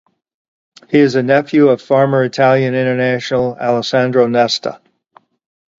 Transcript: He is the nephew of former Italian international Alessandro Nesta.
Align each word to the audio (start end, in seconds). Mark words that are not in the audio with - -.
He 0.89 0.97
is 0.97 1.13
the 1.13 1.21
nephew 1.21 1.67
of 1.69 1.79
former 1.79 2.23
Italian 2.23 2.73
international 2.73 3.55
Alessandro 3.55 4.25
Nesta. 4.25 4.81